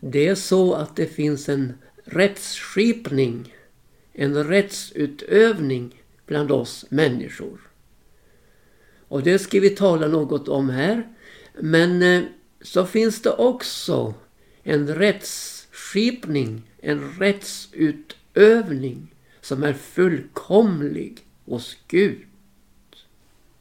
Det 0.00 0.26
är 0.26 0.34
så 0.34 0.74
att 0.74 0.96
det 0.96 1.06
finns 1.06 1.48
en 1.48 1.72
rättsskipning, 2.04 3.54
en 4.12 4.44
rättsutövning 4.44 6.02
bland 6.26 6.50
oss 6.50 6.86
människor. 6.88 7.60
Och 9.08 9.22
det 9.22 9.38
ska 9.38 9.60
vi 9.60 9.70
tala 9.70 10.08
något 10.08 10.48
om 10.48 10.70
här. 10.70 11.08
Men 11.60 12.02
eh, 12.02 12.22
så 12.60 12.86
finns 12.86 13.22
det 13.22 13.30
också 13.30 14.14
en 14.62 14.94
rättsskipning, 14.94 16.70
en 16.80 17.12
rättsutövning 17.18 19.14
som 19.40 19.62
är 19.62 19.72
fullkomlig 19.72 21.26
hos 21.44 21.76
Gud. 21.88 22.24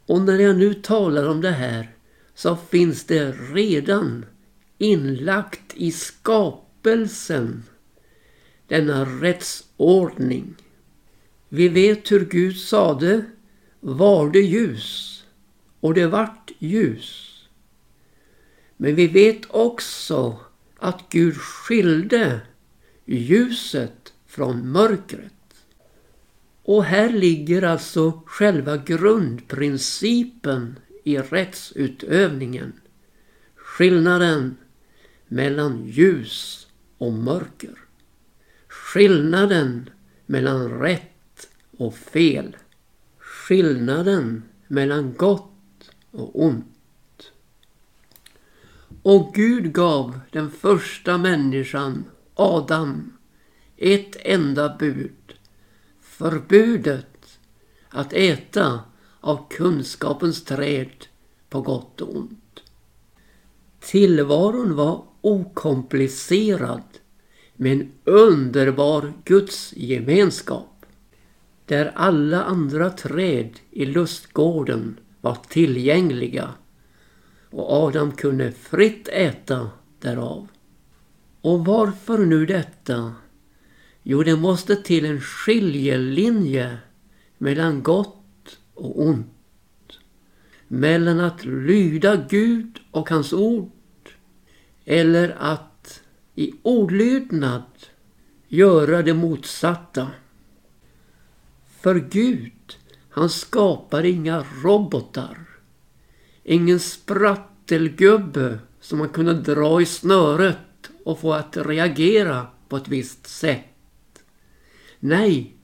Och 0.06 0.22
när 0.22 0.40
jag 0.40 0.58
nu 0.58 0.74
talar 0.74 1.28
om 1.28 1.42
det 1.42 1.52
här 1.52 1.92
så 2.36 2.56
finns 2.56 3.04
det 3.04 3.32
redan 3.32 4.26
inlagt 4.78 5.74
i 5.74 5.92
skapelsen 5.92 7.64
denna 8.68 9.06
rättsordning. 9.06 10.56
Vi 11.50 11.70
vet 11.70 12.12
hur 12.12 12.26
Gud 12.26 12.58
sade, 12.58 13.26
var 13.80 14.30
det 14.30 14.42
ljus 14.42 15.24
och 15.80 15.94
det 15.94 16.08
vart 16.08 16.52
ljus. 16.60 17.34
Men 18.78 18.96
vi 18.96 19.08
vet 19.08 19.42
också 19.50 20.40
att 20.78 21.10
Gud 21.10 21.38
skilde 21.38 22.42
ljuset 23.06 24.14
från 24.28 24.72
mörkret. 24.72 25.34
Och 26.64 26.84
här 26.84 27.10
ligger 27.10 27.62
alltså 27.62 28.22
själva 28.26 28.78
grundprincipen 28.78 30.80
i 31.04 31.18
rättsutövningen. 31.18 32.74
Skillnaden 33.56 34.58
mellan 35.28 35.86
ljus 35.86 36.68
och 36.98 37.14
mörker. 37.14 37.78
Skillnaden 38.68 39.90
mellan 40.26 40.80
rätt 40.80 41.48
och 41.78 41.96
fel. 41.96 42.58
Skillnaden 43.18 44.44
mellan 44.68 45.14
gott 45.14 45.92
och 46.12 46.44
ont. 46.44 47.32
Och 49.02 49.34
Gud 49.34 49.74
gav 49.74 50.20
den 50.32 50.52
första 50.52 51.18
människan, 51.18 52.06
Adam, 52.34 53.18
ett 53.78 54.16
enda 54.20 54.78
bud. 54.80 55.34
Förbudet 56.02 57.40
att 57.90 58.14
äta 58.14 58.80
av 59.20 59.50
kunskapens 59.50 60.44
träd 60.44 61.06
på 61.50 61.62
gott 61.62 62.02
och 62.02 62.16
ont. 62.16 62.64
Tillvaron 63.80 64.76
var 64.76 65.04
okomplicerad 65.28 66.84
med 67.56 67.72
en 67.72 67.92
underbar 68.04 69.14
gudsgemenskap 69.26 70.86
där 71.66 71.92
alla 71.96 72.44
andra 72.44 72.90
träd 72.90 73.50
i 73.72 73.86
lustgården 73.86 75.00
var 75.22 75.38
tillgängliga 75.50 76.54
och 77.50 77.74
Adam 77.74 78.12
kunde 78.12 78.52
fritt 78.52 79.08
äta 79.08 79.70
därav. 80.00 80.48
Och 81.42 81.66
varför 81.66 82.18
nu 82.18 82.46
detta? 82.46 83.16
Jo, 84.04 84.24
det 84.24 84.36
måste 84.36 84.76
till 84.76 85.06
en 85.06 85.22
skiljelinje 85.22 86.78
mellan 87.38 87.84
gott 87.84 88.60
och 88.74 89.02
ont. 89.02 89.28
Mellan 90.68 91.20
att 91.20 91.46
lyda 91.46 92.16
Gud 92.30 92.80
och 92.92 93.10
hans 93.10 93.34
ord 93.34 93.72
eller 94.90 95.36
att 95.40 96.02
i 96.36 96.54
olydnad 96.64 97.64
göra 98.48 99.02
det 99.02 99.14
motsatta. 99.14 100.08
För 101.82 101.96
Gud, 101.96 102.78
han 103.10 103.30
skapar 103.30 104.06
inga 104.06 104.46
robotar. 104.64 105.38
Ingen 106.44 106.80
sprattelgubbe 106.80 108.60
som 108.80 108.98
man 108.98 109.10
kunde 109.10 109.34
dra 109.34 109.82
i 109.82 109.86
snöret 109.86 110.90
och 111.04 111.20
få 111.20 111.34
att 111.34 111.58
reagera 111.58 112.48
på 112.70 112.78
ett 112.78 112.88
visst 112.88 113.28
sätt. 113.28 114.24
Nej, 115.00 115.56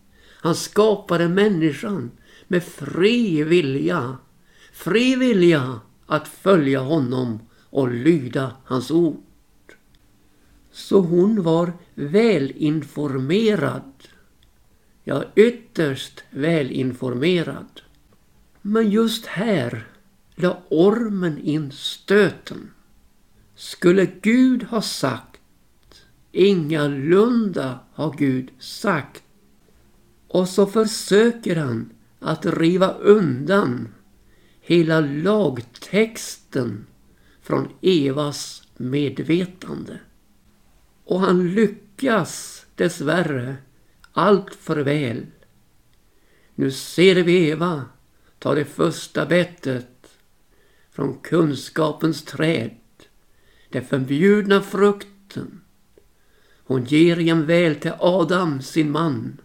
han 0.42 0.56
skapade 0.56 1.30
människan 1.30 2.12
med 2.47 2.64
fri 2.64 3.44
vilja. 3.44 4.18
Fri 4.74 5.16
vilja 5.16 5.80
att 6.06 6.28
följa 6.28 6.80
honom 6.80 7.40
och 7.73 7.91
lyda 7.91 8.56
hans 8.63 8.91
ord. 8.91 9.23
Så 10.72 11.00
hon 11.00 11.44
var 11.44 11.73
välinformerad. 11.95 13.91
Ja, 15.03 15.23
ytterst 15.35 16.23
välinformerad. 16.29 17.81
Men 18.61 18.91
just 18.91 19.25
här 19.25 19.88
la 20.35 20.57
ormen 20.69 21.38
in 21.38 21.72
stöten. 21.72 22.72
Skulle 23.56 24.05
Gud 24.05 24.63
ha 24.63 24.81
sagt, 24.81 25.41
ingalunda 26.31 27.79
har 27.94 28.16
Gud 28.17 28.50
sagt. 28.59 29.23
Och 30.28 30.50
så 30.50 30.66
försöker 30.66 31.55
han 31.55 31.90
att 32.19 32.45
riva 32.45 32.94
undan 32.94 33.88
hela 34.61 35.00
lagtexten 35.00 36.85
från 37.44 37.70
Evas 37.81 38.68
medvetande. 38.78 40.00
Och 41.04 41.20
han 41.20 41.54
lyckas 41.54 42.66
dessvärre 42.76 43.56
allt 44.12 44.56
för 44.56 44.78
väl. 44.78 45.26
Nu 46.56 46.72
ser 46.72 47.16
vi 47.16 47.50
Eva 47.50 47.86
ta 48.40 48.56
det 48.56 48.66
första 48.66 49.26
bettet 49.26 50.18
från 50.92 51.18
kunskapens 51.18 52.24
träd, 52.24 52.72
den 53.70 53.86
förbjudna 53.86 54.62
frukten. 54.62 55.62
Hon 56.66 56.84
ger 56.84 57.18
jämväl 57.18 57.76
till 57.76 57.94
Adam, 58.00 58.62
sin 58.62 58.92
man. 58.92 59.42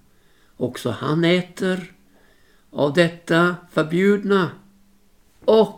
Också 0.56 0.90
han 0.90 1.24
äter 1.24 1.94
av 2.70 2.92
detta 2.92 3.56
förbjudna 3.70 4.50
och 5.44 5.77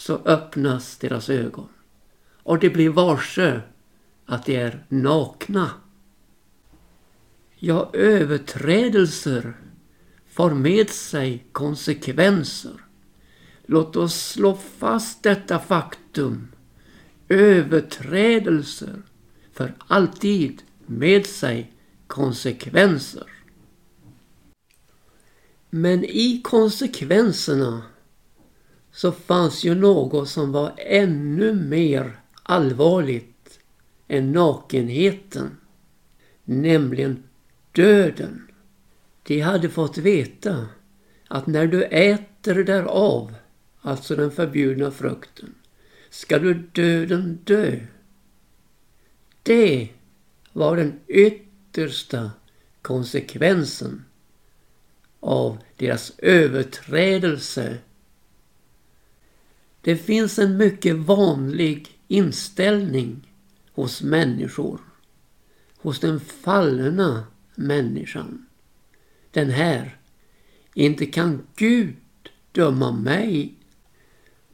så 0.00 0.16
öppnas 0.24 0.96
deras 0.96 1.30
ögon. 1.30 1.68
Och 2.42 2.58
de 2.58 2.68
blir 2.68 2.88
varse 2.88 3.60
att 4.26 4.46
de 4.46 4.56
är 4.56 4.84
nakna. 4.88 5.70
Ja, 7.56 7.90
överträdelser 7.92 9.56
får 10.30 10.50
med 10.50 10.90
sig 10.90 11.44
konsekvenser. 11.52 12.72
Låt 13.66 13.96
oss 13.96 14.14
slå 14.14 14.54
fast 14.78 15.22
detta 15.22 15.58
faktum. 15.58 16.52
Överträdelser 17.28 19.02
för 19.52 19.74
alltid 19.78 20.62
med 20.86 21.26
sig 21.26 21.72
konsekvenser. 22.06 23.26
Men 25.70 26.04
i 26.04 26.40
konsekvenserna 26.44 27.82
så 28.92 29.12
fanns 29.12 29.64
ju 29.64 29.74
något 29.74 30.28
som 30.28 30.52
var 30.52 30.72
ännu 30.76 31.54
mer 31.54 32.20
allvarligt 32.42 33.60
än 34.08 34.32
nakenheten. 34.32 35.56
Nämligen 36.44 37.22
döden. 37.72 38.46
De 39.22 39.40
hade 39.40 39.68
fått 39.68 39.98
veta 39.98 40.68
att 41.28 41.46
när 41.46 41.66
du 41.66 41.84
äter 41.84 42.64
därav, 42.64 43.34
alltså 43.80 44.16
den 44.16 44.30
förbjudna 44.30 44.90
frukten, 44.90 45.54
ska 46.10 46.38
du 46.38 46.54
döden 46.54 47.38
dö. 47.44 47.80
Det 49.42 49.88
var 50.52 50.76
den 50.76 51.00
yttersta 51.06 52.30
konsekvensen 52.82 54.04
av 55.20 55.58
deras 55.76 56.12
överträdelse 56.18 57.78
det 59.82 59.96
finns 59.96 60.38
en 60.38 60.56
mycket 60.56 60.96
vanlig 60.96 61.98
inställning 62.08 63.32
hos 63.72 64.02
människor. 64.02 64.80
Hos 65.76 66.00
den 66.00 66.20
fallna 66.20 67.24
människan. 67.54 68.46
Den 69.30 69.50
här. 69.50 69.96
Inte 70.74 71.06
kan 71.06 71.46
Gud 71.56 71.96
döma 72.52 72.92
mig. 72.92 73.54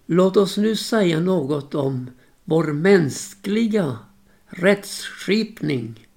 Låt 0.07 0.37
oss 0.37 0.57
nu 0.57 0.77
säga 0.77 1.21
något 1.21 1.75
om 1.75 2.11
vår 2.45 2.65
mänskliga 2.65 3.99
rättsskipning. 4.47 6.09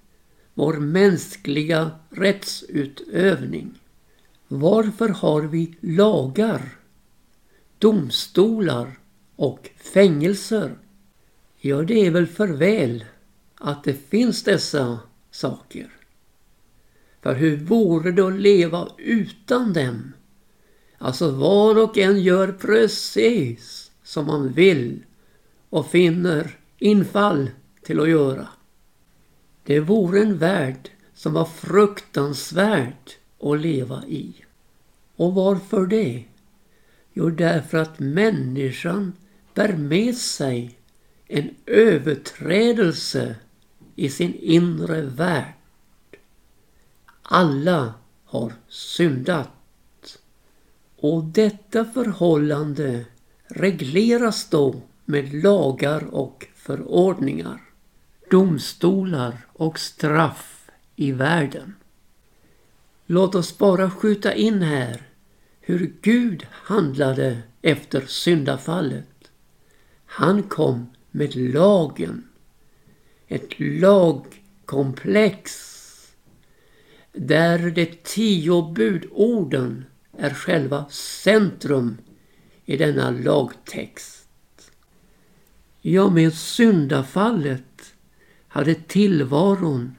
Vår 0.53 0.73
mänskliga 0.73 1.91
rättsutövning. 2.09 3.79
Varför 4.47 5.09
har 5.09 5.41
vi 5.41 5.75
lagar? 5.81 6.79
Domstolar 7.79 8.98
och 9.39 9.69
fängelser. 9.77 10.77
Ja, 11.57 11.81
det 11.81 12.05
är 12.05 12.11
väl 12.11 12.27
för 12.27 12.47
väl 12.47 13.05
att 13.55 13.83
det 13.83 13.93
finns 13.93 14.43
dessa 14.43 14.99
saker. 15.31 15.89
För 17.21 17.35
hur 17.35 17.57
vore 17.57 18.11
det 18.11 18.27
att 18.27 18.39
leva 18.39 18.87
utan 18.97 19.73
dem? 19.73 20.13
Alltså 20.97 21.31
var 21.31 21.83
och 21.83 21.97
en 21.97 22.21
gör 22.21 22.51
precis 22.51 23.91
som 24.03 24.25
man 24.25 24.51
vill 24.51 25.03
och 25.69 25.91
finner 25.91 26.57
infall 26.77 27.49
till 27.83 27.99
att 27.99 28.09
göra. 28.09 28.47
Det 29.63 29.79
vore 29.79 30.21
en 30.21 30.37
värld 30.37 30.89
som 31.13 31.33
var 31.33 31.45
fruktansvärd 31.45 33.11
att 33.41 33.59
leva 33.59 34.03
i. 34.07 34.33
Och 35.15 35.33
varför 35.33 35.85
det? 35.85 36.23
Jo, 37.13 37.29
därför 37.29 37.77
att 37.77 37.99
människan 37.99 39.13
bär 39.59 39.77
med 39.77 40.15
sig 40.15 40.79
en 41.27 41.55
överträdelse 41.65 43.35
i 43.95 44.09
sin 44.09 44.35
inre 44.35 45.01
värld. 45.01 45.53
Alla 47.21 47.93
har 48.25 48.53
syndat. 48.67 49.49
Och 50.95 51.23
detta 51.23 51.85
förhållande 51.85 53.05
regleras 53.47 54.49
då 54.49 54.81
med 55.05 55.43
lagar 55.43 56.13
och 56.13 56.47
förordningar, 56.55 57.61
domstolar 58.31 59.37
och 59.47 59.79
straff 59.79 60.69
i 60.95 61.11
världen. 61.11 61.75
Låt 63.05 63.35
oss 63.35 63.57
bara 63.57 63.91
skjuta 63.91 64.33
in 64.33 64.61
här 64.61 65.01
hur 65.61 65.93
Gud 66.01 66.47
handlade 66.51 67.41
efter 67.61 68.01
syndafallet. 68.07 69.05
Han 70.11 70.43
kom 70.43 70.89
med 71.11 71.35
lagen. 71.35 72.27
Ett 73.27 73.59
lagkomplex 73.59 75.51
där 77.11 77.71
de 77.71 77.85
tio 77.85 78.71
budorden 78.75 79.85
är 80.17 80.33
själva 80.33 80.85
centrum 80.89 81.97
i 82.65 82.77
denna 82.77 83.11
lagtext. 83.11 84.27
Ja, 85.81 86.09
med 86.09 86.33
syndafallet 86.33 87.93
hade 88.47 88.75
tillvaron 88.75 89.95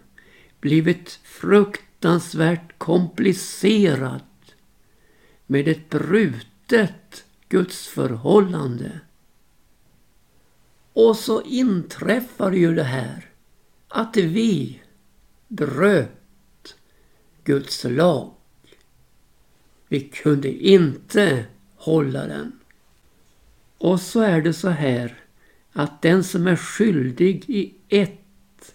blivit 0.61 1.21
fruktansvärt 1.25 2.79
komplicerad 2.79 4.23
med 5.47 5.69
ett 5.69 5.91
brutet 5.91 7.25
gudsförhållande. 7.49 9.01
Och 10.93 11.17
så 11.17 11.43
inträffar 11.43 12.53
ju 12.53 12.75
det 12.75 12.83
här 12.83 13.31
att 13.89 14.17
vi 14.17 14.83
bröt 15.49 16.77
Guds 17.45 17.85
lag. 17.85 18.33
Vi 19.89 20.01
kunde 20.01 20.49
inte 20.53 21.45
hålla 21.77 22.27
den. 22.27 22.53
Och 23.79 24.01
så 24.01 24.21
är 24.21 24.43
det 24.43 24.53
så 24.53 24.69
här 24.69 25.25
att 25.73 26.03
den 26.03 26.25
som 26.25 26.47
är 26.47 26.57
skyldig 26.57 27.45
i 27.51 27.75
ett 27.89 28.75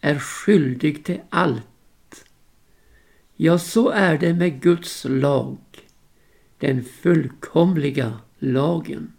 är 0.00 0.18
skyldig 0.18 1.04
till 1.04 1.20
allt. 1.28 2.24
Ja, 3.36 3.58
så 3.58 3.90
är 3.90 4.18
det 4.18 4.34
med 4.34 4.62
Guds 4.62 5.06
lag, 5.08 5.58
den 6.58 6.84
fullkomliga 6.84 8.18
lagen. 8.38 9.12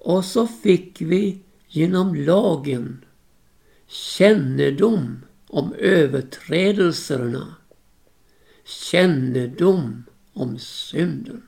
Och 0.00 0.24
så 0.24 0.46
fick 0.46 1.00
vi 1.00 1.42
genom 1.66 2.14
lagen 2.14 3.04
kännedom 3.86 5.24
om 5.46 5.74
överträdelserna, 5.74 7.56
kännedom 8.64 10.04
om 10.32 10.58
synden. 10.58 11.42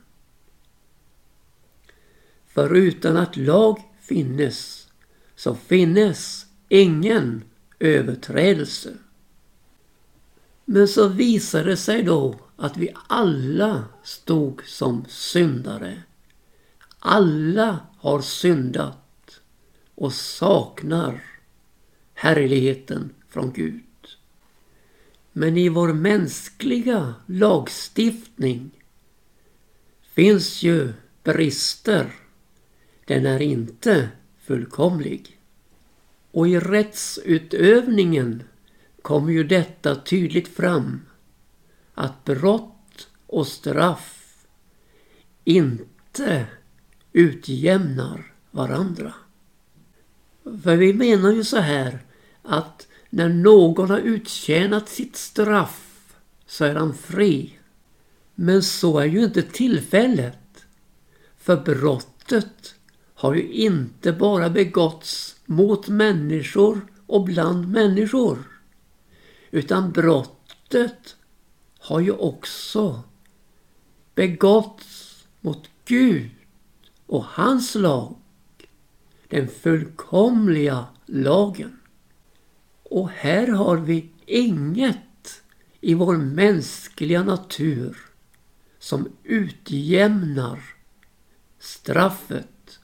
För 2.47 2.75
utan 2.75 3.17
att 3.17 3.37
lag 3.37 3.79
finnes 4.01 4.87
så 5.35 5.55
finnes 5.55 6.45
ingen 6.69 7.43
överträdelse. 7.79 8.93
Men 10.65 10.87
så 10.87 11.07
visade 11.07 11.69
det 11.69 11.77
sig 11.77 12.03
då 12.03 12.35
att 12.55 12.77
vi 12.77 12.93
alla 13.07 13.85
stod 14.03 14.63
som 14.65 15.05
syndare. 15.09 16.03
Alla 17.03 17.79
har 17.97 18.21
syndat 18.21 19.41
och 19.95 20.13
saknar 20.13 21.23
härligheten 22.13 23.09
från 23.29 23.53
Gud. 23.53 23.83
Men 25.31 25.57
i 25.57 25.69
vår 25.69 25.93
mänskliga 25.93 27.15
lagstiftning 27.25 28.71
finns 30.01 30.63
ju 30.63 30.93
brister 31.23 32.13
den 33.05 33.25
är 33.25 33.41
inte 33.41 34.09
fullkomlig. 34.37 35.39
Och 36.31 36.47
i 36.47 36.59
rättsutövningen 36.59 38.43
kommer 39.01 39.31
ju 39.31 39.43
detta 39.43 39.95
tydligt 39.95 40.47
fram. 40.47 41.01
Att 41.93 42.23
brott 42.25 43.09
och 43.27 43.47
straff 43.47 44.45
inte 45.43 46.47
utjämnar 47.13 48.33
varandra. 48.51 49.13
För 50.43 50.75
vi 50.75 50.93
menar 50.93 51.31
ju 51.31 51.43
så 51.43 51.57
här 51.57 51.99
att 52.43 52.87
när 53.09 53.29
någon 53.29 53.89
har 53.89 53.99
uttjänat 53.99 54.89
sitt 54.89 55.15
straff 55.15 56.15
så 56.45 56.65
är 56.65 56.75
han 56.75 56.93
fri. 56.93 57.59
Men 58.35 58.63
så 58.63 58.99
är 58.99 59.05
ju 59.05 59.23
inte 59.23 59.41
tillfället. 59.41 60.65
För 61.37 61.57
brottet 61.57 62.75
har 63.13 63.33
ju 63.33 63.51
inte 63.51 64.13
bara 64.13 64.49
begåtts 64.49 65.35
mot 65.45 65.87
människor 65.87 66.81
och 67.07 67.23
bland 67.23 67.67
människor. 67.67 68.37
Utan 69.51 69.91
brottet 69.91 71.15
har 71.79 71.99
ju 71.99 72.11
också 72.11 73.03
begåtts 74.15 75.23
mot 75.39 75.69
Gud 75.85 76.29
och 77.11 77.25
hans 77.25 77.75
lag. 77.75 78.15
Den 79.27 79.47
fullkomliga 79.47 80.85
lagen. 81.05 81.79
Och 82.83 83.09
här 83.09 83.47
har 83.47 83.77
vi 83.77 84.09
inget 84.25 85.41
i 85.81 85.93
vår 85.93 86.17
mänskliga 86.17 87.23
natur 87.23 87.97
som 88.79 89.09
utjämnar 89.23 90.63
straffet 91.59 92.79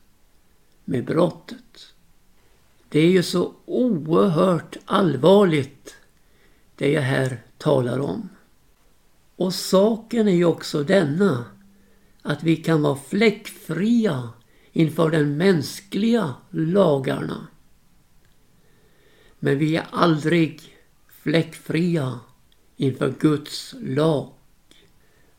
med 0.86 1.06
brottet. 1.06 1.94
Det 2.90 3.00
är 3.00 3.10
ju 3.10 3.24
så 3.24 3.54
oerhört 3.66 4.78
allvarligt 4.86 5.96
det 6.76 6.92
jag 6.92 7.02
här 7.02 7.44
talar 7.58 8.00
om. 8.00 8.30
Och 9.36 9.54
saken 9.54 10.28
är 10.28 10.36
ju 10.36 10.46
också 10.46 10.84
denna 10.84 11.46
att 12.22 12.44
vi 12.44 12.56
kan 12.56 12.82
vara 12.82 12.96
fläckfria 12.96 14.30
inför 14.72 15.10
den 15.10 15.38
mänskliga 15.38 16.34
lagarna. 16.50 17.48
Men 19.40 19.58
vi 19.58 19.76
är 19.76 19.88
aldrig 19.92 20.62
fläckfria 21.08 22.20
inför 22.76 23.14
Guds 23.20 23.76
lag. 23.80 24.34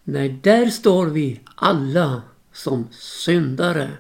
Nej, 0.05 0.29
där 0.43 0.71
står 0.71 1.07
vi 1.07 1.41
alla 1.55 2.23
som 2.53 2.89
syndare 2.91 3.91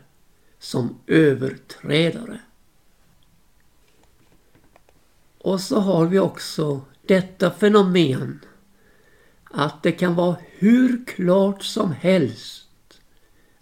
som 0.58 0.98
överträdare. 1.06 2.40
Och 5.38 5.60
så 5.60 5.80
har 5.80 6.06
vi 6.06 6.18
också 6.18 6.80
detta 7.06 7.50
fenomen 7.50 8.40
att 9.44 9.82
det 9.82 9.92
kan 9.92 10.14
vara 10.14 10.36
hur 10.58 11.04
klart 11.06 11.62
som 11.62 11.92
helst 11.92 12.67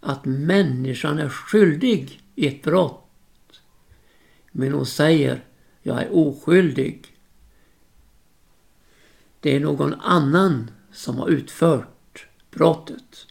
att 0.07 0.25
människan 0.25 1.19
är 1.19 1.29
skyldig 1.29 2.21
i 2.35 2.47
ett 2.47 2.63
brott. 2.63 3.11
Men 4.53 4.73
hon 4.73 4.87
säger, 4.87 5.45
jag 5.83 6.03
är 6.03 6.17
oskyldig. 6.17 7.07
Det 9.41 9.57
är 9.57 9.61
någon 9.61 9.95
annan 9.95 10.71
som 10.93 11.17
har 11.17 11.29
utfört 11.29 12.27
brottet. 12.51 13.27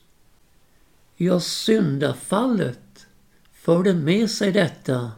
Ja, 1.16 1.40
syndafallet 1.40 3.08
förde 3.54 3.94
med 3.94 4.30
sig 4.30 4.52
detta 4.52 5.12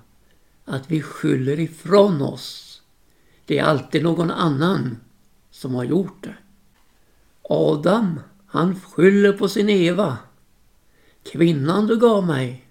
att 0.65 0.91
vi 0.91 1.01
skyller 1.01 1.59
ifrån 1.59 2.21
oss. 2.21 2.81
Det 3.45 3.59
är 3.59 3.63
alltid 3.63 4.03
någon 4.03 4.31
annan 4.31 4.97
som 5.51 5.75
har 5.75 5.83
gjort 5.83 6.23
det. 6.23 6.35
Adam, 7.41 8.19
han 8.47 8.79
skyller 8.79 9.33
på 9.33 9.47
sin 9.47 9.69
Eva. 9.69 10.17
Kvinnan 11.31 11.87
du 11.87 11.99
gav 11.99 12.27
mig. 12.27 12.67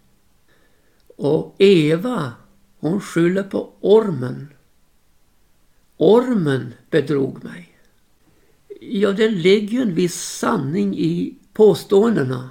Och 1.16 1.54
Eva, 1.58 2.32
Hon 2.78 3.00
skyller 3.00 3.42
på 3.42 3.72
ormen. 3.80 4.48
Ormen 5.96 6.74
bedrog 6.90 7.44
mig. 7.44 7.78
Ja, 8.80 9.12
det 9.12 9.28
ligger 9.28 9.68
ju 9.68 9.82
en 9.82 9.94
viss 9.94 10.14
sanning 10.14 10.98
i 10.98 11.38
påståendena. 11.52 12.50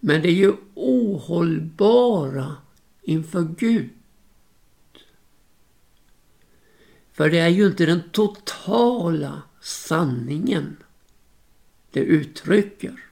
Men 0.00 0.22
det 0.22 0.28
är 0.28 0.32
ju 0.32 0.52
ohållbara 0.74 2.56
inför 3.02 3.42
Gud. 3.58 3.90
För 7.12 7.30
det 7.30 7.38
är 7.38 7.48
ju 7.48 7.66
inte 7.66 7.86
den 7.86 8.02
totala 8.12 9.42
sanningen 9.60 10.76
det 11.90 12.00
uttrycker. 12.00 13.11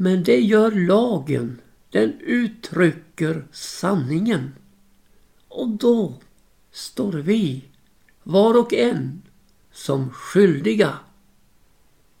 Men 0.00 0.22
det 0.22 0.40
gör 0.40 0.70
lagen. 0.70 1.60
Den 1.90 2.20
uttrycker 2.20 3.46
sanningen. 3.52 4.54
Och 5.48 5.68
då 5.68 6.14
står 6.72 7.12
vi, 7.12 7.64
var 8.22 8.58
och 8.58 8.74
en, 8.74 9.22
som 9.72 10.10
skyldiga. 10.10 10.98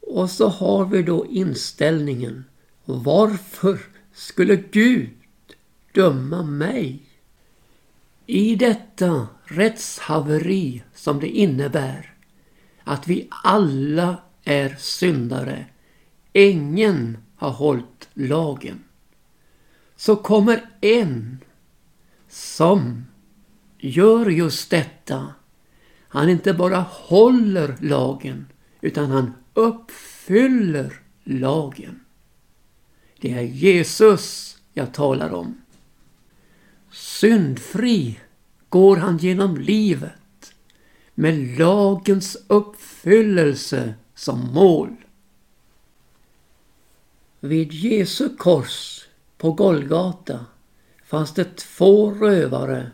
Och 0.00 0.30
så 0.30 0.48
har 0.48 0.84
vi 0.84 1.02
då 1.02 1.26
inställningen. 1.26 2.44
Varför 2.84 3.78
skulle 4.12 4.56
Gud 4.56 5.10
döma 5.94 6.42
mig? 6.42 7.02
I 8.26 8.56
detta 8.56 9.26
rättshaveri 9.44 10.82
som 10.94 11.20
det 11.20 11.28
innebär 11.28 12.14
att 12.84 13.08
vi 13.08 13.28
alla 13.30 14.22
är 14.44 14.76
syndare. 14.78 15.66
Ingen 16.32 17.18
har 17.38 17.50
hållit 17.50 18.08
lagen. 18.14 18.84
Så 19.96 20.16
kommer 20.16 20.70
en 20.80 21.38
som 22.28 23.04
gör 23.78 24.26
just 24.26 24.70
detta. 24.70 25.34
Han 26.08 26.28
inte 26.28 26.54
bara 26.54 26.84
håller 26.90 27.76
lagen 27.80 28.46
utan 28.80 29.10
han 29.10 29.32
uppfyller 29.54 31.00
lagen. 31.24 32.00
Det 33.20 33.32
är 33.32 33.42
Jesus 33.42 34.56
jag 34.72 34.94
talar 34.94 35.34
om. 35.34 35.62
Syndfri 36.90 38.18
går 38.68 38.96
han 38.96 39.18
genom 39.18 39.56
livet 39.56 40.54
med 41.14 41.58
lagens 41.58 42.36
uppfyllelse 42.46 43.94
som 44.14 44.52
mål. 44.52 44.96
Vid 47.40 47.72
Jesu 47.72 48.36
kors 48.36 49.04
på 49.36 49.52
Golgata 49.52 50.46
fanns 51.04 51.34
det 51.34 51.56
två 51.56 52.10
rövare 52.10 52.90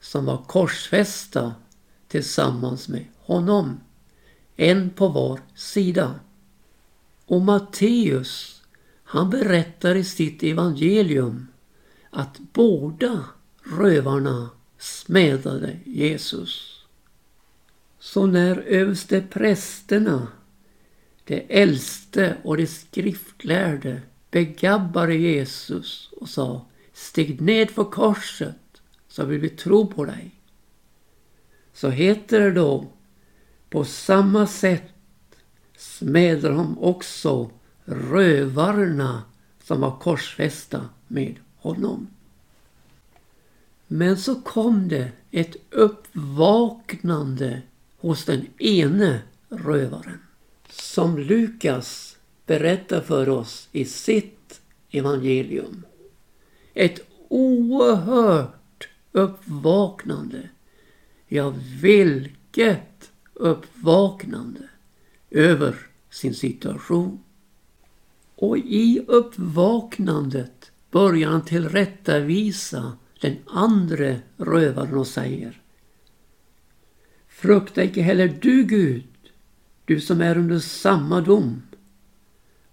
som 0.00 0.24
var 0.24 0.44
korsfästa 0.46 1.54
tillsammans 2.08 2.88
med 2.88 3.04
honom. 3.18 3.80
En 4.56 4.90
på 4.90 5.08
var 5.08 5.40
sida. 5.54 6.20
Och 7.26 7.40
Matteus, 7.40 8.62
han 9.04 9.30
berättar 9.30 9.94
i 9.94 10.04
sitt 10.04 10.42
evangelium 10.42 11.46
att 12.10 12.38
båda 12.52 13.24
rövarna 13.78 14.50
smädade 14.78 15.76
Jesus. 15.84 16.84
Så 17.98 18.26
när 18.26 18.56
översteprästerna 18.56 20.28
det 21.24 21.34
de 21.48 21.60
äldste 21.62 22.36
och 22.42 22.56
de 22.56 22.66
skriftlärde 22.66 24.02
begabbade 24.30 25.14
Jesus 25.14 26.10
och 26.12 26.28
sa 26.28 26.66
Stig 26.92 27.40
ned 27.40 27.70
för 27.70 27.84
korset 27.84 28.56
så 29.08 29.24
vill 29.24 29.40
vi 29.40 29.48
tro 29.48 29.86
på 29.86 30.04
dig. 30.04 30.30
Så 31.72 31.90
heter 31.90 32.40
det 32.40 32.50
då 32.50 32.86
på 33.70 33.84
samma 33.84 34.46
sätt 34.46 34.92
smäder 35.76 36.50
de 36.50 36.78
också 36.78 37.50
rövarna 37.84 39.22
som 39.64 39.80
var 39.80 39.98
korsfästa 39.98 40.88
med 41.08 41.36
honom. 41.56 42.08
Men 43.86 44.16
så 44.16 44.40
kom 44.40 44.88
det 44.88 45.12
ett 45.30 45.56
uppvaknande 45.70 47.62
hos 47.98 48.24
den 48.24 48.46
ene 48.58 49.22
rövaren. 49.48 50.18
Som 50.70 51.18
Lukas 51.18 52.16
berättar 52.46 53.00
för 53.00 53.28
oss 53.28 53.68
i 53.72 53.84
sitt 53.84 54.60
evangelium. 54.90 55.82
Ett 56.74 57.00
oerhört 57.28 58.88
uppvaknande. 59.12 60.48
Ja, 61.28 61.54
vilket 61.80 63.10
uppvaknande 63.34 64.68
över 65.30 65.76
sin 66.10 66.34
situation. 66.34 67.24
Och 68.34 68.58
i 68.58 69.04
uppvaknandet 69.06 70.72
börjar 70.90 71.30
han 71.30 71.44
tillrättavisa 71.44 72.92
den 73.20 73.36
andra 73.46 74.14
rövaren 74.36 74.94
och 74.94 75.06
säger 75.06 75.60
Frukta 77.28 77.84
icke 77.84 78.02
heller 78.02 78.38
du 78.40 78.64
Gud, 78.64 79.04
du 79.90 80.00
som 80.00 80.20
är 80.20 80.38
under 80.38 80.58
samma 80.58 81.20
dom. 81.20 81.62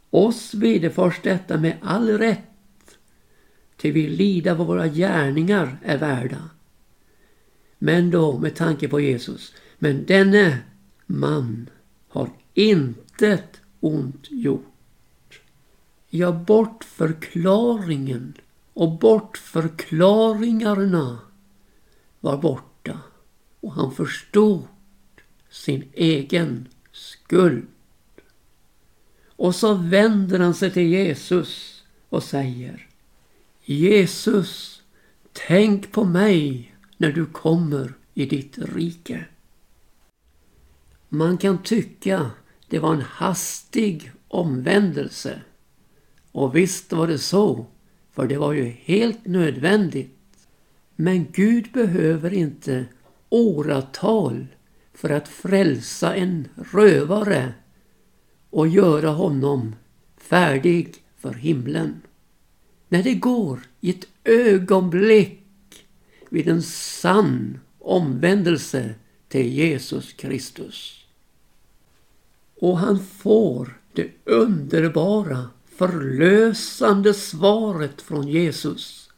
Oss 0.09 0.53
vederfars 0.53 1.19
detta 1.23 1.57
med 1.57 1.77
all 1.81 2.09
rätt, 2.09 2.97
till 3.77 3.91
vi 3.91 4.09
lida 4.09 4.53
vad 4.53 4.67
våra 4.67 4.87
gärningar 4.87 5.77
är 5.83 5.97
värda. 5.97 6.49
Men 7.77 8.11
då 8.11 8.37
med 8.37 8.55
tanke 8.55 8.87
på 8.87 8.99
Jesus, 8.99 9.53
men 9.79 10.05
denne 10.05 10.59
man 11.05 11.69
har 12.07 12.29
intet 12.53 13.61
ont 13.79 14.27
gjort. 14.29 15.41
Ja, 16.09 16.31
bort 16.31 16.83
förklaringen 16.83 18.33
och 18.73 18.99
bortförklaringarna 18.99 21.19
var 22.19 22.37
borta 22.37 22.99
och 23.59 23.71
han 23.71 23.91
förstod 23.91 24.61
sin 25.49 25.83
egen 25.93 26.67
skuld. 27.27 27.67
Och 29.25 29.55
så 29.55 29.73
vänder 29.73 30.39
han 30.39 30.53
sig 30.53 30.71
till 30.71 30.87
Jesus 30.87 31.83
och 32.09 32.23
säger 32.23 32.87
Jesus, 33.65 34.81
tänk 35.47 35.91
på 35.91 36.03
mig 36.03 36.75
när 36.97 37.11
du 37.11 37.25
kommer 37.25 37.93
i 38.13 38.25
ditt 38.25 38.57
rike. 38.57 39.25
Man 41.09 41.37
kan 41.37 41.63
tycka 41.63 42.31
det 42.69 42.79
var 42.79 42.93
en 42.93 43.01
hastig 43.01 44.11
omvändelse. 44.27 45.41
Och 46.31 46.55
visst 46.55 46.93
var 46.93 47.07
det 47.07 47.19
så. 47.19 47.65
För 48.11 48.27
det 48.27 48.37
var 48.37 48.53
ju 48.53 48.63
helt 48.63 49.25
nödvändigt. 49.25 50.17
Men 50.95 51.31
Gud 51.31 51.71
behöver 51.73 52.33
inte 52.33 52.85
åratal 53.29 54.47
för 54.97 55.09
att 55.09 55.27
frälsa 55.27 56.15
en 56.15 56.47
rövare 56.71 57.53
och 58.49 58.67
göra 58.67 59.09
honom 59.09 59.75
färdig 60.17 60.95
för 61.17 61.33
himlen. 61.33 62.01
När 62.89 63.03
det 63.03 63.13
går 63.13 63.59
i 63.81 63.89
ett 63.89 64.07
ögonblick 64.23 65.85
vid 66.29 66.47
en 66.47 66.61
sann 66.63 67.59
omvändelse 67.79 68.93
till 69.27 69.53
Jesus 69.53 70.13
Kristus. 70.13 71.05
Och 72.59 72.77
han 72.77 72.99
får 72.99 73.79
det 73.93 74.11
underbara 74.23 75.49
förlösande 75.75 77.13
svaret 77.13 78.01
från 78.01 78.27
Jesus. 78.27 79.09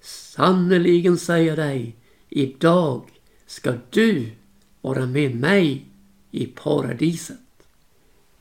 Sannerligen 0.00 1.18
säger 1.18 1.56
dig, 1.56 1.96
idag 2.28 3.02
ska 3.46 3.74
du 3.90 4.32
vara 4.82 5.06
med 5.06 5.36
mig 5.36 5.86
i 6.30 6.46
paradiset. 6.46 7.38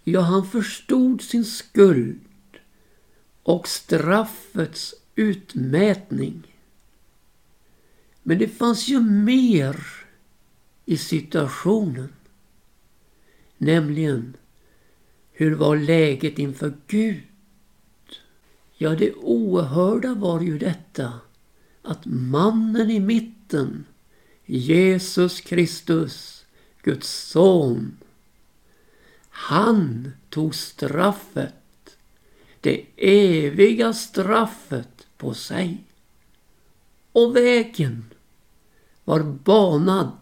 Ja, 0.03 0.21
han 0.21 0.47
förstod 0.47 1.21
sin 1.21 1.45
skuld 1.45 2.19
och 3.43 3.67
straffets 3.67 4.95
utmätning. 5.15 6.43
Men 8.23 8.37
det 8.37 8.47
fanns 8.47 8.87
ju 8.87 8.99
mer 9.01 9.85
i 10.85 10.97
situationen. 10.97 12.09
Nämligen, 13.57 14.33
hur 15.31 15.55
var 15.55 15.75
läget 15.77 16.39
inför 16.39 16.73
Gud? 16.87 17.23
Ja, 18.77 18.89
det 18.89 19.13
oerhörda 19.13 20.13
var 20.13 20.41
ju 20.41 20.57
detta 20.57 21.13
att 21.81 22.05
mannen 22.05 22.91
i 22.91 22.99
mitten, 22.99 23.85
Jesus 24.53 25.41
Kristus, 25.41 26.45
Guds 26.81 27.09
son, 27.09 27.97
han 29.29 30.11
tog 30.29 30.55
straffet, 30.55 31.97
det 32.61 32.85
eviga 32.97 33.93
straffet 33.93 35.07
på 35.17 35.33
sig. 35.33 35.83
och 37.11 37.35
vägen 37.35 38.05
var 39.03 39.23
banad 39.23 40.17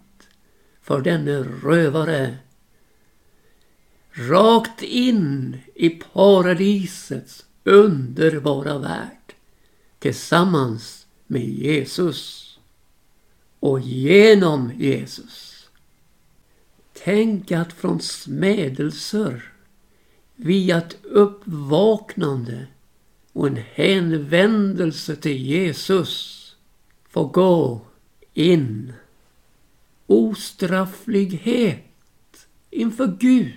för 0.82 1.02
denne 1.02 1.40
rövare. 1.44 2.38
Rakt 4.12 4.82
in 4.82 5.58
i 5.76 5.90
paradisets 5.90 7.46
underbara 7.64 8.78
värld 8.78 9.34
tillsammans 10.00 11.06
med 11.28 11.50
Jesus 11.50 12.49
och 13.60 13.80
genom 13.80 14.72
Jesus. 14.78 15.70
Tänk 16.94 17.52
att 17.52 17.74
från 17.74 18.02
smädelser 18.02 19.54
via 20.36 20.78
ett 20.78 20.98
uppvaknande 21.04 22.68
och 23.34 23.48
en 23.48 23.64
hänvändelse 23.74 25.16
till 25.16 25.38
Jesus 25.38 26.36
få 27.10 27.26
gå 27.26 27.82
in. 28.34 28.94
Ostrafflighet 30.08 31.86
inför 32.70 33.18
Gud. 33.20 33.54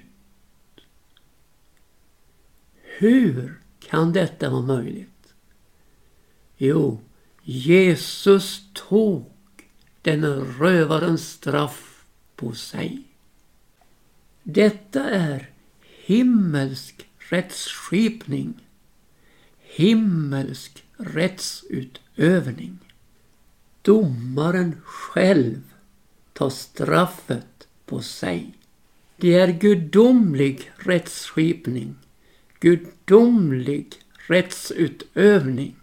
Hur 2.98 3.60
kan 3.80 4.12
detta 4.12 4.50
vara 4.50 4.62
möjligt? 4.62 5.34
Jo, 6.56 7.00
Jesus 7.42 8.62
tog 8.72 9.31
den 10.02 10.24
rövarens 10.58 11.30
straff 11.30 12.04
på 12.36 12.52
sig. 12.52 13.02
Detta 14.42 15.10
är 15.10 15.50
himmelsk 16.04 17.06
rättsskipning. 17.18 18.54
Himmelsk 19.60 20.84
rättsutövning. 20.96 22.78
Domaren 23.82 24.76
själv 24.84 25.62
tar 26.32 26.50
straffet 26.50 27.68
på 27.86 28.02
sig. 28.02 28.54
Det 29.16 29.34
är 29.34 29.52
gudomlig 29.52 30.72
rättsskipning, 30.76 31.94
gudomlig 32.60 33.94
rättsutövning. 34.26 35.74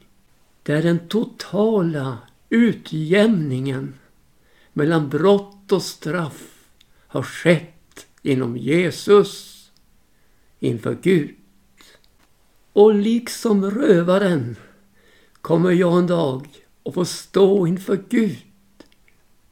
Det 0.64 0.74
är 0.74 0.84
den 0.84 1.00
totala 1.08 2.18
utjämningen 2.50 3.94
mellan 4.74 5.10
brott 5.10 5.72
och 5.72 5.84
straff 5.84 6.70
har 7.08 7.24
skett 7.24 8.08
genom 8.22 8.58
Jesus 8.58 9.56
inför 10.60 10.98
Gud. 11.02 11.36
Och 12.74 12.94
liksom 12.94 13.72
rövaren 13.72 14.56
kommer 15.42 15.72
jag 15.72 15.98
en 15.98 16.08
dag 16.08 16.48
att 16.86 16.94
få 16.94 17.06
stå 17.06 17.68
inför 17.68 18.04
Gud 18.10 18.38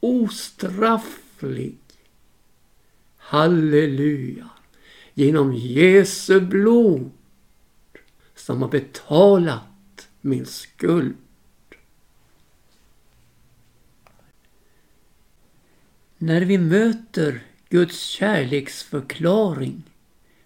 ostrafflig. 0.00 1.78
Halleluja! 3.16 4.50
Genom 5.14 5.54
Jesu 5.54 6.40
blod 6.40 7.10
som 8.34 8.62
har 8.62 8.68
betalat 8.68 10.08
min 10.20 10.46
skuld. 10.46 11.16
När 16.18 16.40
vi 16.40 16.58
möter 16.58 17.40
Guds 17.68 18.02
kärleksförklaring 18.02 19.82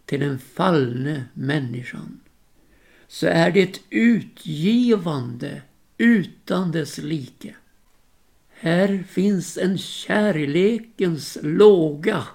till 0.05 0.21
den 0.21 0.39
fallne 0.39 1.25
människan 1.35 2.21
så 3.09 3.27
är 3.27 3.51
det 3.51 3.63
ett 3.63 3.81
utgivande 3.91 5.63
utan 5.99 6.73
dess 6.73 6.99
like. 6.99 7.55
Här 8.49 9.05
finns 9.09 9.59
en 9.59 9.79
kärlekens 9.79 11.39
låga, 11.43 12.27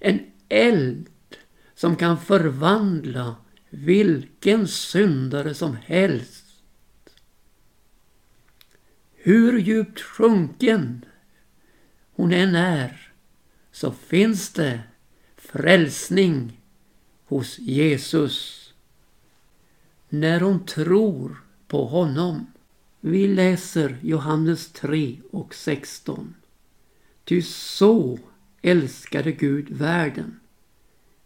en 0.00 0.20
eld 0.48 1.08
som 1.74 1.96
kan 1.96 2.18
förvandla 2.18 3.36
vilken 3.70 4.68
syndare 4.68 5.54
som 5.54 5.76
helst. 5.76 6.44
Hur 9.14 9.58
djupt 9.58 10.00
sjunken 10.00 11.04
hon 12.16 12.32
än 12.32 12.54
är 12.54 13.12
så 13.72 13.92
finns 13.92 14.52
det 14.52 14.80
frälsning 15.36 16.60
hos 17.26 17.58
Jesus. 17.58 18.62
När 20.08 20.40
hon 20.40 20.66
tror 20.66 21.42
på 21.68 21.86
honom. 21.86 22.46
Vi 23.00 23.28
läser 23.28 23.98
Johannes 24.02 24.72
3 24.72 25.20
och 25.30 25.54
16. 25.54 26.34
Ty 27.24 27.42
så 27.42 28.18
älskade 28.62 29.32
Gud 29.32 29.70
världen 29.70 30.40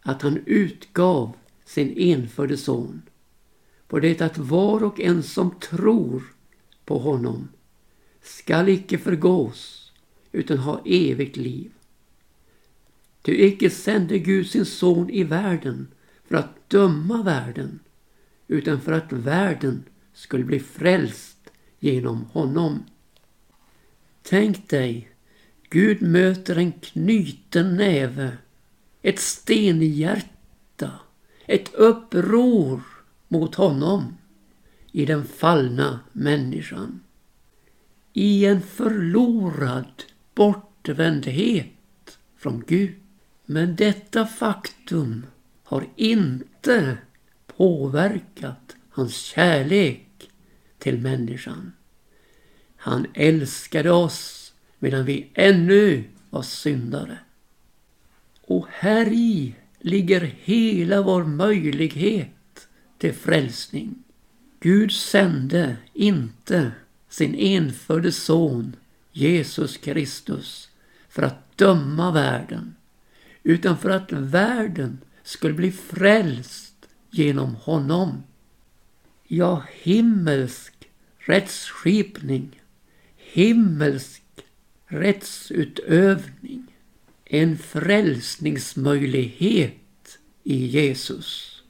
att 0.01 0.21
han 0.21 0.43
utgav 0.45 1.33
sin 1.65 1.93
enfödde 1.97 2.57
son 2.57 3.01
på 3.87 3.99
det 3.99 4.21
att 4.21 4.37
var 4.37 4.83
och 4.83 4.99
en 4.99 5.23
som 5.23 5.59
tror 5.59 6.23
på 6.85 6.97
honom 6.97 7.47
skall 8.21 8.69
icke 8.69 8.97
förgås 8.97 9.80
utan 10.31 10.57
ha 10.57 10.81
evigt 10.85 11.37
liv. 11.37 11.71
Ty 13.21 13.45
icke 13.45 13.69
sände 13.69 14.19
Gud 14.19 14.47
sin 14.47 14.65
son 14.65 15.09
i 15.09 15.23
världen 15.23 15.87
för 16.27 16.35
att 16.35 16.69
döma 16.69 17.23
världen 17.23 17.79
utan 18.47 18.81
för 18.81 18.91
att 18.91 19.11
världen 19.11 19.83
skulle 20.13 20.43
bli 20.43 20.59
frälst 20.59 21.37
genom 21.79 22.25
honom. 22.25 22.83
Tänk 24.23 24.69
dig, 24.69 25.11
Gud 25.69 26.01
möter 26.01 26.55
en 26.55 26.71
knuten 26.71 27.75
näve, 27.75 28.37
ett 29.01 29.19
stenhjärta, 29.19 30.91
ett 31.45 31.73
uppror 31.73 32.81
mot 33.27 33.55
honom 33.55 34.17
i 34.91 35.05
den 35.05 35.25
fallna 35.25 35.99
människan. 36.11 36.99
I 38.13 38.45
en 38.45 38.61
förlorad 38.61 40.03
bortvändhet 40.35 42.17
från 42.37 42.63
Gud. 42.67 42.95
Men 43.45 43.75
detta 43.75 44.25
faktum 44.25 45.25
har 45.63 45.87
inte 45.95 46.97
påverkat 47.47 48.75
hans 48.89 49.15
kärlek 49.15 50.29
till 50.77 50.97
människan. 50.97 51.73
Han 52.75 53.07
älskade 53.13 53.91
oss 53.91 54.53
medan 54.79 55.05
vi 55.05 55.29
ännu 55.33 56.03
var 56.29 56.41
syndare. 56.41 57.17
Och 58.41 58.67
här 58.71 59.07
i 59.07 59.55
ligger 59.79 60.21
hela 60.43 61.01
vår 61.01 61.23
möjlighet 61.23 62.67
till 62.97 63.13
frälsning. 63.13 64.03
Gud 64.59 64.91
sände 64.91 65.77
inte 65.93 66.71
sin 67.09 67.35
enfödde 67.35 68.11
son 68.11 68.75
Jesus 69.11 69.77
Kristus 69.77 70.69
för 71.09 71.23
att 71.23 71.57
döma 71.57 72.11
världen 72.11 72.75
utan 73.43 73.77
för 73.77 73.89
att 73.89 74.11
världen 74.11 74.99
skulle 75.23 75.53
bli 75.53 75.71
frälst 75.71 76.75
genom 77.09 77.55
honom. 77.55 78.23
Ja, 79.27 79.63
himmelsk 79.71 80.73
rättsskipning, 81.17 82.61
himmelsk 83.15 84.23
rättsutövning, 84.85 86.67
en 87.25 87.57
frälsningsmöjlighet 87.57 90.19
i 90.43 90.65
Jesus 90.65 91.61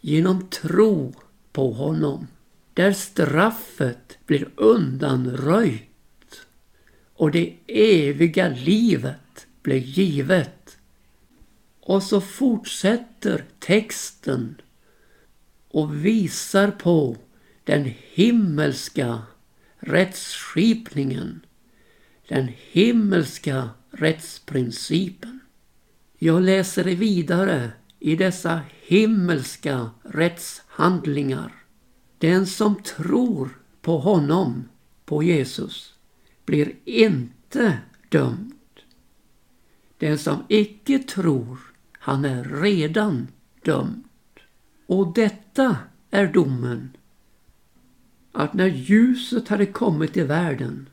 genom 0.00 0.48
tro 0.48 1.14
på 1.52 1.72
honom 1.72 2.26
där 2.74 2.92
straffet 2.92 4.18
blir 4.26 4.48
undanröjt 4.56 5.93
och 7.14 7.30
det 7.30 7.56
eviga 7.66 8.48
livet 8.48 9.46
blir 9.62 9.78
givet. 9.78 10.78
Och 11.80 12.02
så 12.02 12.20
fortsätter 12.20 13.44
texten 13.58 14.60
och 15.68 16.04
visar 16.04 16.70
på 16.70 17.16
den 17.64 17.92
himmelska 18.12 19.22
rättsskipningen, 19.78 21.40
den 22.28 22.48
himmelska 22.72 23.70
rättsprincipen. 23.90 25.40
Jag 26.18 26.42
läser 26.42 26.84
vidare 26.84 27.70
i 27.98 28.16
dessa 28.16 28.60
himmelska 28.86 29.90
rättshandlingar. 30.02 31.52
Den 32.18 32.46
som 32.46 32.82
tror 32.82 33.58
på 33.82 33.98
honom, 33.98 34.68
på 35.04 35.22
Jesus, 35.22 35.93
blir 36.44 36.72
inte 36.84 37.78
dömd. 38.08 38.52
Den 39.98 40.18
som 40.18 40.44
icke 40.48 40.98
tror, 40.98 41.58
han 41.92 42.24
är 42.24 42.44
redan 42.44 43.26
dömd. 43.64 44.04
Och 44.86 45.14
detta 45.14 45.76
är 46.10 46.26
domen 46.26 46.96
att 48.32 48.54
när 48.54 48.66
ljuset 48.66 49.48
hade 49.48 49.66
kommit 49.66 50.16
i 50.16 50.22
världen 50.22 50.88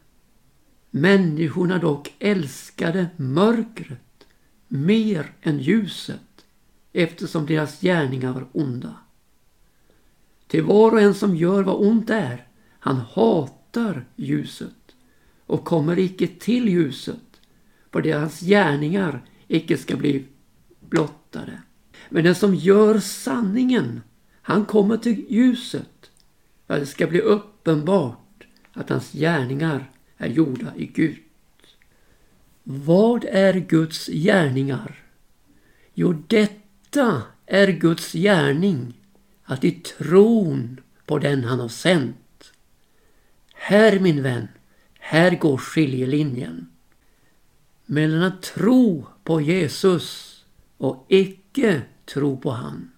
människorna 0.91 1.77
dock 1.77 2.15
älskade 2.19 3.07
mörkret 3.15 4.27
mer 4.67 5.31
än 5.41 5.59
ljuset 5.59 6.45
eftersom 6.93 7.45
deras 7.45 7.81
gärningar 7.81 8.33
var 8.33 8.47
onda. 8.51 8.93
Till 10.47 10.63
var 10.63 10.91
och 10.91 11.01
en 11.01 11.13
som 11.13 11.35
gör 11.35 11.63
vad 11.63 11.87
ont 11.87 12.09
är, 12.09 12.47
han 12.79 12.95
hatar 12.95 14.05
ljuset 14.15 14.80
och 15.51 15.65
kommer 15.65 15.99
icke 15.99 16.27
till 16.27 16.69
ljuset 16.69 17.41
för 17.91 18.01
deras 18.01 18.39
gärningar 18.39 19.21
icke 19.47 19.77
ska 19.77 19.95
bli 19.95 20.25
blottade. 20.79 21.61
Men 22.09 22.23
den 22.23 22.35
som 22.35 22.55
gör 22.55 22.99
sanningen, 22.99 24.01
han 24.41 24.65
kommer 24.65 24.97
till 24.97 25.25
ljuset 25.29 26.11
för 26.67 26.73
att 26.73 26.79
det 26.79 26.85
ska 26.85 27.07
bli 27.07 27.19
uppenbart 27.19 28.47
att 28.73 28.89
hans 28.89 29.11
gärningar 29.11 29.91
är 30.17 30.27
gjorda 30.27 30.73
i 30.75 30.85
Gud. 30.85 31.17
Vad 32.63 33.25
är 33.25 33.53
Guds 33.53 34.07
gärningar? 34.07 35.03
Jo, 35.93 36.23
detta 36.27 37.21
är 37.45 37.67
Guds 37.67 38.13
gärning, 38.13 38.93
att 39.43 39.63
i 39.63 39.71
tron 39.71 40.81
på 41.05 41.19
den 41.19 41.43
han 41.43 41.59
har 41.59 41.69
sänt. 41.69 42.53
Här 43.53 43.99
min 43.99 44.23
vän, 44.23 44.47
här 45.03 45.35
går 45.35 45.57
skiljelinjen. 45.57 46.67
Mellan 47.85 48.23
att 48.23 48.41
tro 48.41 49.07
på 49.23 49.41
Jesus 49.41 50.37
och 50.77 51.05
icke 51.09 51.81
tro 52.05 52.37
på 52.37 52.51
han. 52.51 52.91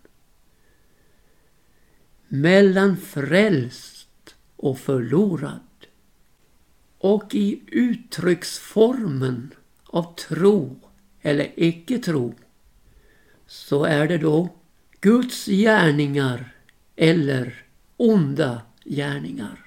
Mellan 2.27 2.97
frälst 2.97 4.35
och 4.55 4.79
förlorad. 4.79 5.59
Och 6.97 7.35
i 7.35 7.61
uttrycksformen 7.67 9.51
av 9.83 10.15
tro 10.15 10.79
eller 11.21 11.51
icke 11.55 11.97
tro 11.99 12.35
så 13.47 13.83
är 13.83 14.07
det 14.07 14.17
då 14.17 14.49
Guds 15.01 15.45
gärningar 15.45 16.55
eller 16.95 17.65
onda 17.97 18.61
gärningar. 18.85 19.62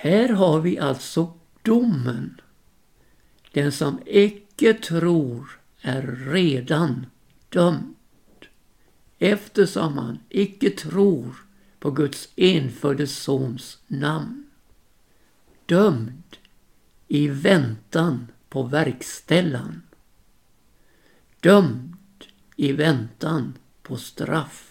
Här 0.00 0.28
har 0.28 0.60
vi 0.60 0.78
alltså 0.78 1.32
domen. 1.62 2.40
Den 3.52 3.72
som 3.72 4.00
icke 4.06 4.74
tror 4.74 5.60
är 5.80 6.02
redan 6.32 7.06
dömd. 7.48 7.94
Eftersom 9.18 9.98
han 9.98 10.18
icke 10.28 10.70
tror 10.70 11.36
på 11.78 11.90
Guds 11.90 12.28
enfödde 12.36 13.06
Sons 13.06 13.78
namn. 13.86 14.50
Dömd 15.66 16.36
i 17.08 17.28
väntan 17.28 18.26
på 18.48 18.62
verkställan. 18.62 19.82
Dömd 21.40 21.96
i 22.56 22.72
väntan 22.72 23.54
på 23.82 23.96
straff. 23.96 24.67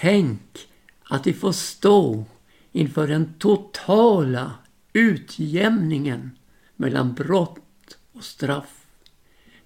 Tänk 0.00 0.68
att 1.02 1.26
vi 1.26 1.32
får 1.32 1.52
stå 1.52 2.24
inför 2.72 3.08
den 3.08 3.34
totala 3.38 4.52
utjämningen 4.92 6.30
mellan 6.76 7.14
brott 7.14 7.98
och 8.12 8.24
straff. 8.24 8.86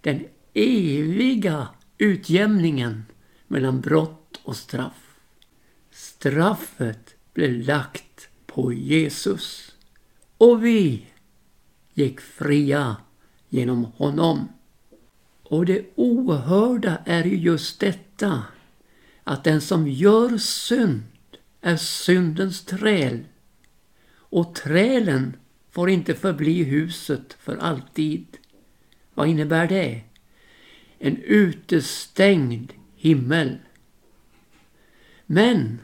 Den 0.01 0.25
eviga 0.55 1.69
utjämningen 1.99 3.05
mellan 3.47 3.81
brott 3.81 4.41
och 4.43 4.57
straff. 4.57 5.19
Straffet 5.91 7.15
blev 7.35 7.53
lagt 7.53 8.29
på 8.47 8.73
Jesus 8.73 9.75
och 10.39 10.65
vi 10.65 11.07
gick 11.95 12.21
fria 12.21 12.97
genom 13.49 13.85
honom. 13.85 14.49
Och 15.43 15.67
det 15.67 15.87
oerhörda 15.95 16.99
är 17.05 17.25
ju 17.25 17.37
just 17.37 17.81
detta 17.81 18.43
att 19.29 19.45
den 19.45 19.61
som 19.61 19.89
gör 19.89 20.39
synd 20.39 21.03
är 21.61 21.77
syndens 21.77 22.65
träl 22.65 23.25
och 24.11 24.55
trälen 24.55 25.37
får 25.71 25.91
inte 25.91 26.15
förbli 26.15 26.63
huset 26.63 27.37
för 27.41 27.57
alltid. 27.57 28.27
Vad 29.15 29.29
innebär 29.29 29.69
det? 29.69 30.01
En 30.99 31.17
utestängd 31.17 32.73
himmel. 32.97 33.59
Men 35.27 35.81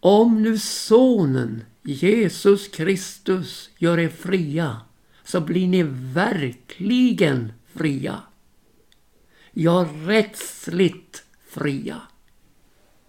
om 0.00 0.42
nu 0.42 0.58
sonen 0.58 1.64
Jesus 1.82 2.68
Kristus 2.68 3.70
gör 3.78 3.98
er 3.98 4.08
fria 4.08 4.80
så 5.24 5.40
blir 5.40 5.68
ni 5.68 5.82
verkligen 6.12 7.52
fria. 7.74 8.22
Ja, 9.52 9.88
rättsligt 10.06 11.24
fria. 11.58 12.00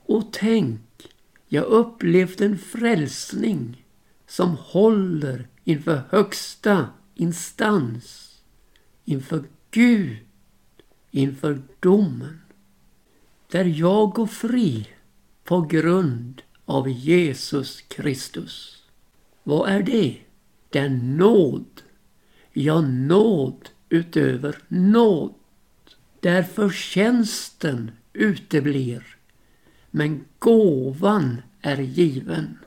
Och 0.06 0.24
tänk, 0.32 0.82
jag 1.48 1.66
upplevt 1.66 2.42
en 2.42 2.58
frälsning 2.58 3.86
som 4.28 4.58
håller 4.60 5.48
inför 5.64 6.02
högsta 6.10 6.90
instans, 7.16 8.38
inför 9.06 9.44
Gud, 9.72 10.18
inför 11.12 11.62
domen. 11.80 12.42
Där 13.52 13.66
jag 13.66 14.12
går 14.12 14.28
fri 14.28 14.88
på 15.44 15.62
grund 15.62 16.42
av 16.66 16.90
Jesus 16.90 17.82
Kristus. 17.82 18.84
Vad 19.44 19.70
är 19.70 19.84
det? 19.84 20.18
Det 20.70 20.80
är 20.80 20.90
nåd. 20.90 21.82
Ja, 22.54 22.82
nåd 22.82 23.70
utöver 23.90 24.58
nåd. 24.68 25.34
Där 26.20 26.44
förtjänsten 26.44 27.92
uteblir, 28.14 29.18
men 29.92 30.26
gåvan 30.40 31.42
är 31.62 31.78
given 31.78 32.58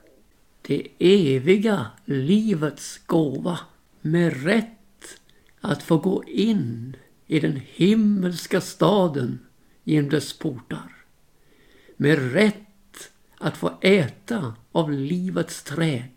det 0.63 0.89
eviga 0.99 1.87
livets 2.05 3.01
gåva 3.07 3.59
med 4.01 4.45
rätt 4.45 5.19
att 5.61 5.83
få 5.83 5.99
gå 5.99 6.25
in 6.25 6.97
i 7.27 7.41
den 7.41 7.61
himmelska 7.67 8.61
staden 8.61 9.39
genom 9.85 10.11
dess 10.11 10.33
portar. 10.33 10.93
Med 11.97 12.33
rätt 12.33 13.11
att 13.39 13.57
få 13.57 13.79
äta 13.81 14.55
av 14.73 14.93
livets 14.93 15.63
träd. 15.63 16.09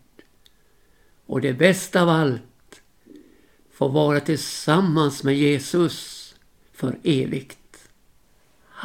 Och 1.26 1.40
det 1.40 1.52
bästa 1.52 2.02
av 2.02 2.08
allt, 2.08 2.82
få 3.72 3.88
vara 3.88 4.20
tillsammans 4.20 5.24
med 5.24 5.36
Jesus 5.36 6.34
för 6.72 6.98
evigt. 7.02 7.58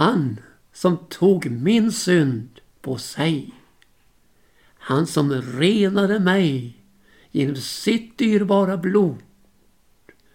Han 0.02 0.40
som 0.74 0.98
tog 1.10 1.52
min 1.52 1.92
synd 1.92 2.60
på 2.82 2.98
sig 2.98 3.54
han 4.78 5.08
som 5.08 5.34
renade 5.34 6.20
mig 6.20 6.78
genom 7.32 7.56
sitt 7.56 8.18
dyrbara 8.18 8.78
blod 8.78 9.18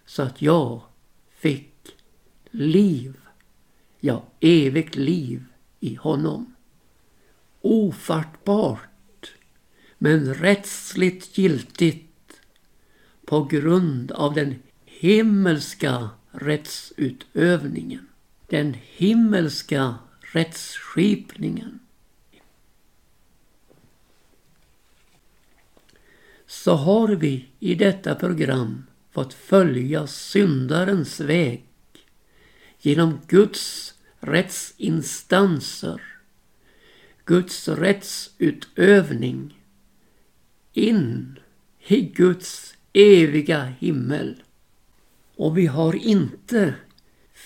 så 0.05 0.21
att 0.23 0.41
jag 0.41 0.81
fick 1.29 1.95
liv, 2.51 3.17
ja 3.99 4.23
evigt 4.39 4.95
liv 4.95 5.45
i 5.79 5.95
honom. 5.95 6.55
Ofattbart 7.61 9.31
men 9.97 10.33
rättsligt 10.33 11.37
giltigt 11.37 12.41
på 13.25 13.43
grund 13.43 14.11
av 14.11 14.33
den 14.33 14.55
himmelska 14.85 16.09
rättsutövningen. 16.31 18.06
Den 18.47 18.73
himmelska 18.73 19.95
rättsskipningen. 20.21 21.79
så 26.47 26.73
har 26.73 27.07
vi 27.07 27.45
i 27.59 27.75
detta 27.75 28.15
program 28.15 28.83
fått 29.11 29.33
följa 29.33 30.07
syndarens 30.07 31.19
väg 31.19 31.65
genom 32.79 33.19
Guds 33.27 33.93
rättsinstanser, 34.19 36.01
Guds 37.25 37.67
rättsutövning 37.67 39.63
in 40.73 41.39
i 41.87 42.01
Guds 42.01 42.75
eviga 42.93 43.63
himmel. 43.63 44.43
Och 45.35 45.57
vi 45.57 45.65
har 45.65 45.95
inte 45.95 46.75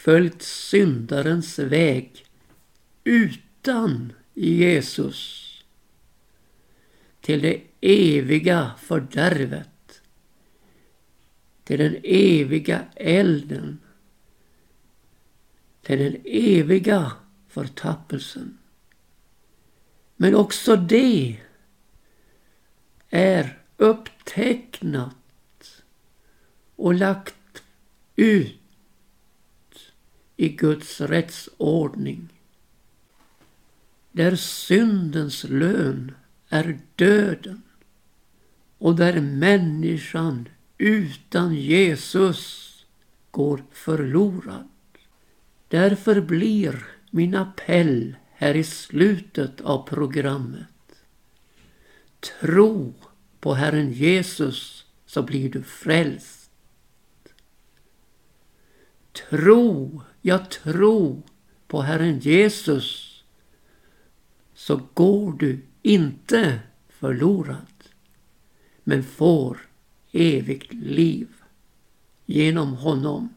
följt 0.02 0.42
syndarens 0.42 1.60
väg 1.60 2.26
utan 3.04 4.14
Jesus 4.34 5.48
till 7.22 7.42
det 7.42 7.62
eviga 7.82 8.72
fördärvet, 8.80 10.02
till 11.64 11.80
den 11.80 11.98
eviga 12.04 12.86
elden, 12.96 13.80
till 15.82 16.00
den 16.00 16.22
eviga 16.26 17.12
förtappelsen. 17.48 18.58
Men 20.16 20.36
också 20.36 20.76
det 20.76 21.40
är 23.10 23.64
upptecknat 23.78 25.16
och 26.76 26.94
lagt 26.94 27.64
ut 28.16 28.61
i 30.42 30.50
Guds 30.50 31.02
rättsordning. 31.02 32.30
Där 34.12 34.36
syndens 34.36 35.44
lön 35.44 36.12
är 36.50 36.80
döden 36.96 37.62
och 38.78 38.96
där 38.96 39.22
människan 39.22 40.50
utan 40.78 41.56
Jesus 41.56 42.86
går 43.32 43.64
förlorad. 43.72 44.70
Därför 45.68 46.22
blir 46.22 46.86
min 47.10 47.36
appell 47.36 48.16
här 48.32 48.56
i 48.56 48.64
slutet 48.64 49.62
av 49.62 49.88
programmet. 49.88 51.04
Tro 52.20 52.94
på 53.40 53.54
Herren 53.54 53.92
Jesus 53.92 54.86
så 55.06 55.22
blir 55.22 55.50
du 55.50 55.64
frälst. 55.64 56.52
Tro, 59.30 60.02
ja 60.22 60.38
tro 60.38 61.22
på 61.68 61.82
Herren 61.82 62.20
Jesus 62.20 63.08
så 64.54 64.82
går 64.94 65.32
du 65.32 65.62
inte 65.82 66.60
förlorad 66.90 67.66
men 68.84 69.04
får 69.04 69.58
evigt 70.12 70.74
liv 70.74 71.28
genom 72.26 72.74
honom. 72.74 73.30